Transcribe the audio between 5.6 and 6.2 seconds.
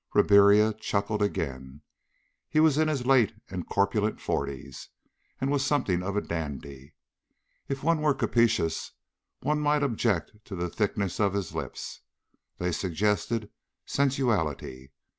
something of